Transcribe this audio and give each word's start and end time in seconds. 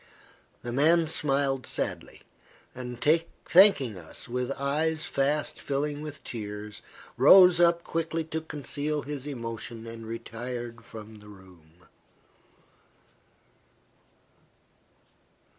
The 0.63 0.73
man 0.73 1.05
smiled 1.05 1.67
sadly, 1.67 2.23
and, 2.73 2.99
thanking 3.45 3.99
us 3.99 4.27
with 4.27 4.51
eyes 4.53 5.05
fast 5.05 5.59
filling 5.61 6.01
with 6.01 6.23
tears, 6.23 6.81
rose 7.17 7.59
up 7.59 7.83
quickly 7.83 8.23
to 8.23 8.41
conceal 8.41 9.03
his 9.03 9.27
emotion, 9.27 9.85
and 9.85 10.07
retired 10.07 10.83
from 10.83 11.19
the 11.19 11.29
room. 11.29 11.85